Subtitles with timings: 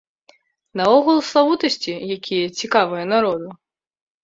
[0.79, 3.55] Наогул славутасці, якія цікавыя народу.